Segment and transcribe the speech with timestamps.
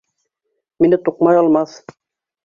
[0.85, 1.75] Мине туҡмай алмаҫ.